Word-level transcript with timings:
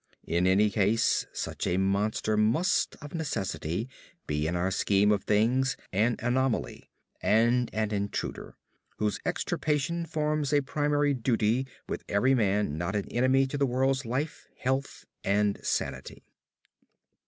In 0.25 0.47
any 0.47 0.71
case 0.71 1.27
such 1.31 1.67
a 1.67 1.77
monster 1.77 2.35
must 2.35 2.95
of 3.03 3.13
necessity 3.13 3.87
be 4.25 4.47
in 4.47 4.55
our 4.55 4.71
scheme 4.71 5.11
of 5.11 5.25
things 5.25 5.77
an 5.93 6.15
anomaly 6.17 6.89
and 7.21 7.69
an 7.71 7.91
intruder, 7.91 8.55
whose 8.97 9.19
extirpation 9.27 10.07
forms 10.07 10.53
a 10.53 10.61
primary 10.61 11.13
duty 11.13 11.67
with 11.87 12.03
every 12.09 12.33
man 12.33 12.79
not 12.79 12.95
an 12.95 13.07
enemy 13.09 13.45
to 13.45 13.59
the 13.59 13.67
world's 13.67 14.03
life, 14.03 14.47
health, 14.57 15.05
and 15.23 15.59
sanity. 15.63 16.23